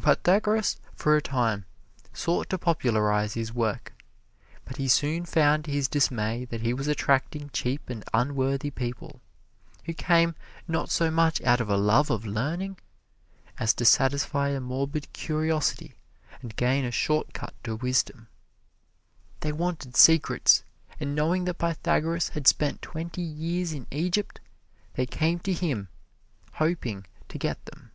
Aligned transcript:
Pythagoras 0.00 0.76
for 0.94 1.16
a 1.16 1.20
time 1.20 1.64
sought 2.12 2.48
to 2.50 2.56
popularize 2.56 3.34
his 3.34 3.52
work, 3.52 3.92
but 4.64 4.76
he 4.76 4.86
soon 4.86 5.24
found 5.24 5.64
to 5.64 5.72
his 5.72 5.88
dismay 5.88 6.44
that 6.44 6.60
he 6.60 6.72
was 6.72 6.86
attracting 6.86 7.50
cheap 7.52 7.90
and 7.90 8.04
unworthy 8.14 8.70
people, 8.70 9.20
who 9.86 9.92
came 9.92 10.36
not 10.68 10.88
so 10.88 11.10
much 11.10 11.42
out 11.42 11.60
of 11.60 11.68
a 11.68 11.76
love 11.76 12.10
of 12.12 12.24
learning 12.24 12.78
as 13.58 13.74
to 13.74 13.84
satisfy 13.84 14.50
a 14.50 14.60
morbid 14.60 15.12
curiosity 15.12 15.94
and 16.42 16.54
gain 16.54 16.84
a 16.84 16.92
short 16.92 17.34
cut 17.34 17.52
to 17.64 17.74
wisdom. 17.74 18.28
They 19.40 19.50
wanted 19.50 19.96
secrets, 19.96 20.62
and 21.00 21.16
knowing 21.16 21.44
that 21.46 21.58
Pythagoras 21.58 22.28
had 22.28 22.46
spent 22.46 22.82
twenty 22.82 23.22
years 23.22 23.72
in 23.72 23.88
Egypt, 23.90 24.38
they 24.94 25.06
came 25.06 25.40
to 25.40 25.52
him, 25.52 25.88
hoping 26.52 27.04
to 27.28 27.36
get 27.36 27.64
them. 27.64 27.90